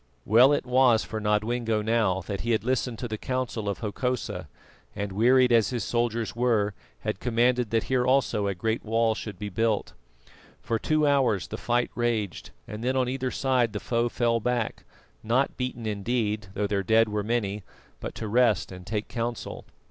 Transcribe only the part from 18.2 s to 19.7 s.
rest and take counsel.